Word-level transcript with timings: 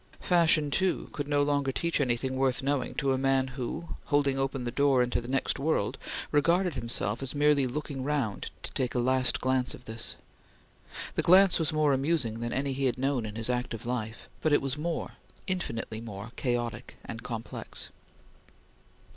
Fashion, 0.19 0.71
too, 0.71 1.09
could 1.11 1.27
no 1.27 1.43
longer 1.43 1.71
teach 1.71 2.01
anything 2.01 2.35
worth 2.35 2.63
knowing 2.63 2.95
to 2.95 3.11
a 3.13 3.19
man 3.19 3.49
who, 3.49 3.89
holding 4.05 4.35
open 4.35 4.63
the 4.63 4.71
door 4.71 5.03
into 5.03 5.21
the 5.21 5.27
next 5.27 5.59
world, 5.59 5.99
regarded 6.31 6.73
himself 6.73 7.21
as 7.21 7.35
merely 7.35 7.67
looking 7.67 8.03
round 8.03 8.49
to 8.63 8.71
take 8.71 8.95
a 8.95 8.99
last 8.99 9.39
glance 9.39 9.75
of 9.75 9.85
this. 9.85 10.15
The 11.13 11.21
glance 11.21 11.59
was 11.59 11.71
more 11.71 11.91
amusing 11.93 12.39
than 12.39 12.51
any 12.51 12.73
he 12.73 12.85
had 12.85 12.97
known 12.97 13.27
in 13.27 13.35
his 13.35 13.47
active 13.47 13.85
life, 13.85 14.27
but 14.41 14.51
it 14.51 14.59
was 14.59 14.75
more 14.75 15.11
infinitely 15.45 16.01
more 16.01 16.31
chaotic 16.35 16.95
and 17.05 17.21
complex. 17.21 17.91